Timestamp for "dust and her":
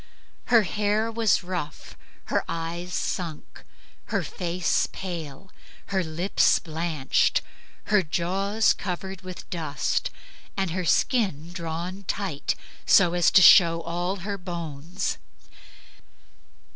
9.51-10.85